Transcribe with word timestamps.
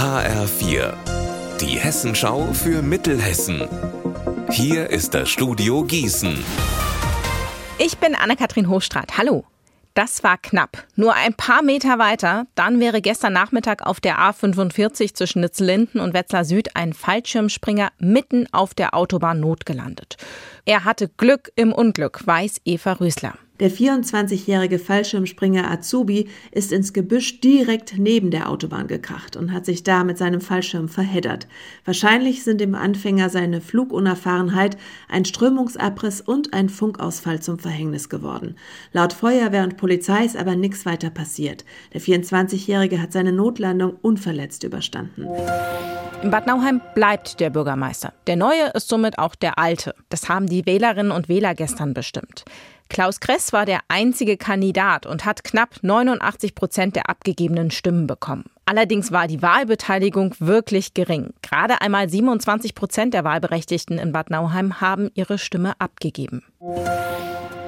HR4, 0.00 0.94
die 1.60 1.78
Hessenschau 1.78 2.54
für 2.54 2.80
Mittelhessen. 2.80 3.68
Hier 4.50 4.88
ist 4.88 5.12
das 5.12 5.28
Studio 5.28 5.84
Gießen. 5.84 6.42
Ich 7.76 7.98
bin 7.98 8.14
Anne-Kathrin 8.14 8.70
Hochstrat. 8.70 9.18
Hallo. 9.18 9.44
Das 9.92 10.24
war 10.24 10.38
knapp. 10.38 10.86
Nur 10.96 11.12
ein 11.12 11.34
paar 11.34 11.60
Meter 11.60 11.98
weiter, 11.98 12.46
dann 12.54 12.80
wäre 12.80 13.02
gestern 13.02 13.34
Nachmittag 13.34 13.86
auf 13.86 14.00
der 14.00 14.18
A45 14.18 15.12
zwischen 15.12 15.42
Nitzlinden 15.42 16.00
und 16.00 16.14
Wetzlar 16.14 16.46
Süd 16.46 16.74
ein 16.76 16.94
Fallschirmspringer 16.94 17.90
mitten 17.98 18.46
auf 18.52 18.72
der 18.72 18.94
Autobahn 18.94 19.40
notgelandet. 19.40 20.16
Er 20.64 20.86
hatte 20.86 21.10
Glück 21.10 21.52
im 21.56 21.74
Unglück, 21.74 22.26
weiß 22.26 22.62
Eva 22.64 22.94
Rösler. 22.94 23.34
Der 23.60 23.70
24-jährige 23.70 24.78
Fallschirmspringer 24.78 25.70
Azubi 25.70 26.28
ist 26.50 26.72
ins 26.72 26.94
Gebüsch 26.94 27.40
direkt 27.40 27.98
neben 27.98 28.30
der 28.30 28.48
Autobahn 28.48 28.86
gekracht 28.86 29.36
und 29.36 29.52
hat 29.52 29.66
sich 29.66 29.82
da 29.82 30.02
mit 30.02 30.16
seinem 30.16 30.40
Fallschirm 30.40 30.88
verheddert. 30.88 31.46
Wahrscheinlich 31.84 32.42
sind 32.42 32.60
dem 32.60 32.74
Anfänger 32.74 33.28
seine 33.28 33.60
Flugunerfahrenheit, 33.60 34.78
ein 35.10 35.26
Strömungsabriss 35.26 36.22
und 36.22 36.54
ein 36.54 36.70
Funkausfall 36.70 37.40
zum 37.40 37.58
Verhängnis 37.58 38.08
geworden. 38.08 38.56
Laut 38.92 39.12
Feuerwehr 39.12 39.64
und 39.64 39.76
Polizei 39.76 40.24
ist 40.24 40.38
aber 40.38 40.56
nichts 40.56 40.86
weiter 40.86 41.10
passiert. 41.10 41.66
Der 41.92 42.00
24-jährige 42.00 43.02
hat 43.02 43.12
seine 43.12 43.32
Notlandung 43.32 43.94
unverletzt 44.00 44.64
überstanden. 44.64 45.26
In 46.22 46.30
Bad 46.30 46.46
Nauheim 46.46 46.80
bleibt 46.94 47.40
der 47.40 47.50
Bürgermeister. 47.50 48.12
Der 48.26 48.36
neue 48.36 48.68
ist 48.74 48.88
somit 48.88 49.18
auch 49.18 49.34
der 49.34 49.58
alte. 49.58 49.94
Das 50.08 50.28
haben 50.28 50.46
die 50.46 50.64
Wählerinnen 50.64 51.12
und 51.12 51.28
Wähler 51.28 51.54
gestern 51.54 51.94
bestimmt. 51.94 52.44
Klaus 52.90 53.20
Kress 53.20 53.52
war 53.52 53.66
der 53.66 53.80
einzige 53.86 54.36
Kandidat 54.36 55.06
und 55.06 55.24
hat 55.24 55.44
knapp 55.44 55.76
89 55.82 56.56
Prozent 56.56 56.96
der 56.96 57.08
abgegebenen 57.08 57.70
Stimmen 57.70 58.08
bekommen. 58.08 58.44
Allerdings 58.66 59.12
war 59.12 59.28
die 59.28 59.40
Wahlbeteiligung 59.40 60.34
wirklich 60.40 60.92
gering. 60.92 61.32
Gerade 61.40 61.80
einmal 61.80 62.10
27 62.10 62.74
Prozent 62.74 63.14
der 63.14 63.22
Wahlberechtigten 63.24 63.98
in 63.98 64.10
Bad 64.10 64.30
Nauheim 64.30 64.80
haben 64.80 65.08
ihre 65.14 65.38
Stimme 65.38 65.74
abgegeben. 65.78 66.42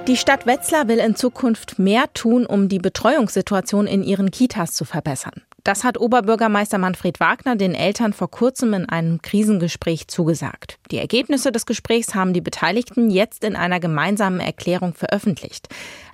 Die 0.07 0.17
Stadt 0.17 0.45
Wetzlar 0.45 0.89
will 0.89 0.99
in 0.99 1.15
Zukunft 1.15 1.79
mehr 1.79 2.11
tun, 2.13 2.45
um 2.45 2.67
die 2.67 2.79
Betreuungssituation 2.79 3.87
in 3.87 4.03
ihren 4.03 4.29
Kitas 4.29 4.73
zu 4.73 4.83
verbessern. 4.83 5.41
Das 5.63 5.85
hat 5.85 5.97
Oberbürgermeister 5.97 6.77
Manfred 6.77 7.21
Wagner 7.21 7.55
den 7.55 7.73
Eltern 7.73 8.11
vor 8.11 8.29
kurzem 8.29 8.73
in 8.73 8.89
einem 8.89 9.21
Krisengespräch 9.21 10.09
zugesagt. 10.09 10.77
Die 10.91 10.97
Ergebnisse 10.97 11.53
des 11.53 11.65
Gesprächs 11.65 12.13
haben 12.13 12.33
die 12.33 12.41
Beteiligten 12.41 13.09
jetzt 13.09 13.45
in 13.45 13.55
einer 13.55 13.79
gemeinsamen 13.79 14.41
Erklärung 14.41 14.93
veröffentlicht. 14.93 15.69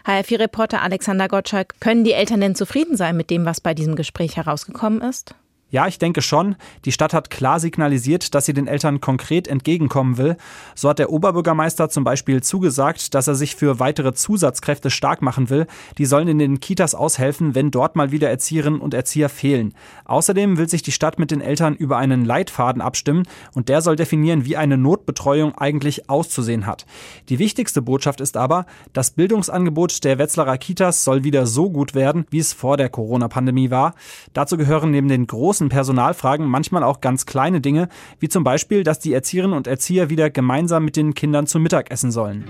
HR4-Reporter 0.06 0.84
Alexander 0.84 1.28
Gottschalk, 1.28 1.74
können 1.80 2.04
die 2.04 2.14
Eltern 2.14 2.42
denn 2.42 2.54
zufrieden 2.54 2.96
sein 2.96 3.18
mit 3.18 3.32
dem, 3.32 3.46
was 3.46 3.60
bei 3.60 3.74
diesem 3.74 3.96
Gespräch 3.96 4.38
herausgekommen 4.38 5.02
ist? 5.02 5.34
Ja, 5.72 5.86
ich 5.86 6.00
denke 6.00 6.24
schon. 6.24 6.56
Die 6.86 6.92
Stadt 6.92 7.14
hat 7.14 7.30
klar 7.30 7.60
signalisiert, 7.60 8.34
dass 8.34 8.48
sie 8.48 8.54
den 8.54 8.66
Eltern 8.66 9.02
konkret 9.02 9.48
entgegenkommen 9.48 10.18
will. 10.18 10.36
So 10.74 10.90
hat 10.90 10.98
der 10.98 11.12
Oberbürgermeister 11.12 11.90
zum 11.90 12.04
Beispiel 12.04 12.42
zugesagt, 12.42 13.14
dass 13.14 13.28
er 13.28 13.36
sich 13.36 13.56
für 13.56 13.80
weitere 13.80 14.14
Zusatzkräfte 14.14 14.90
stark 14.90 15.22
machen 15.22 15.52
will. 15.52 15.68
Die 16.00 16.08
sollen 16.08 16.28
in 16.28 16.40
den 16.40 16.60
Kitas 16.60 16.96
aushelfen, 16.96 17.54
wenn 17.54 17.70
dort 17.70 17.96
mal 17.96 18.12
wieder 18.12 18.30
Erzieherinnen 18.30 18.82
und 18.82 18.96
Erzieher 18.96 19.30
fehlen. 19.30 19.76
Außerdem 20.06 20.58
will 20.58 20.68
sich 20.68 20.82
die 20.82 20.92
Stadt 20.92 21.20
mit 21.20 21.30
den 21.30 21.42
Eltern 21.42 21.76
über 21.76 21.98
einen 21.98 22.26
Leitfaden 22.26 22.82
abstimmen 22.82 23.28
und 23.54 23.70
der 23.70 23.84
soll 23.84 23.96
definieren, 23.96 24.46
wie 24.46 24.58
eine 24.58 24.78
Notbetreuung 24.78 25.56
eigentlich 25.56 26.10
auszusehen 26.10 26.66
hat. 26.66 26.88
Die 27.30 27.38
wichtigste 27.38 27.84
Botschaft 27.84 28.22
ist 28.22 28.38
aber, 28.38 28.66
das 28.94 29.12
Bildungsangebot 29.12 30.04
der 30.04 30.18
Wetzlarer 30.18 30.58
Kitas 30.58 31.04
soll 31.04 31.24
wieder 31.24 31.46
so 31.46 31.70
gut 31.70 31.94
werden, 31.94 32.26
wie 32.32 32.40
es 32.40 32.54
vor 32.54 32.76
der 32.76 32.90
Corona-Pandemie 32.90 33.70
war. 33.70 33.94
Dazu 34.34 34.58
gehören 34.58 34.90
neben 34.90 35.10
den 35.10 35.28
großen 35.28 35.59
großen 35.60 35.70
Personalfragen 35.70 36.48
manchmal 36.48 36.84
auch 36.84 37.02
ganz 37.02 37.26
kleine 37.26 37.60
Dinge, 37.60 37.90
wie 38.20 38.30
zum 38.30 38.46
Beispiel, 38.46 38.84
dass 38.86 39.00
die 39.00 39.14
Erzieherinnen 39.14 39.58
und 39.58 39.68
Erzieher 39.68 40.10
wieder 40.10 40.30
gemeinsam 40.30 40.86
mit 40.86 40.96
den 40.96 41.14
Kindern 41.14 41.48
zu 41.48 41.60
Mittag 41.60 41.92
essen 41.92 42.12
sollen. 42.12 42.46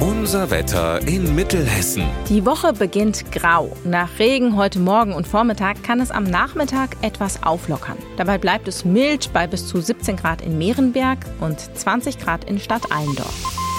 Unser 0.00 0.50
Wetter 0.50 1.00
in 1.06 1.34
Mittelhessen. 1.34 2.04
Die 2.28 2.44
Woche 2.44 2.74
beginnt 2.74 3.30
grau. 3.32 3.74
Nach 3.84 4.18
Regen 4.18 4.56
heute 4.56 4.78
Morgen 4.78 5.14
und 5.14 5.26
Vormittag 5.26 5.82
kann 5.82 6.00
es 6.00 6.10
am 6.10 6.24
Nachmittag 6.24 6.96
etwas 7.00 7.42
auflockern. 7.42 7.96
Dabei 8.18 8.36
bleibt 8.36 8.68
es 8.68 8.84
mild 8.84 9.32
bei 9.32 9.46
bis 9.46 9.66
zu 9.66 9.80
17 9.80 10.16
Grad 10.16 10.42
in 10.42 10.58
Mehrenberg 10.58 11.18
und 11.40 11.58
20 11.58 12.18
Grad 12.18 12.44
in 12.44 12.58
Stadt 12.58 12.92
Allendorf. 12.92 13.34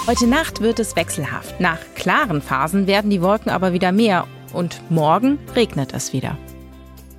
Heute 0.08 0.26
Nacht 0.26 0.60
wird 0.60 0.80
es 0.80 0.96
wechselhaft. 0.96 1.60
Nach 1.60 1.78
klaren 1.94 2.42
Phasen 2.42 2.86
werden 2.88 3.10
die 3.10 3.22
Wolken 3.22 3.50
aber 3.50 3.72
wieder 3.72 3.92
mehr 3.92 4.26
und 4.52 4.80
morgen 4.90 5.38
regnet 5.54 5.92
es 5.94 6.12
wieder. 6.12 6.38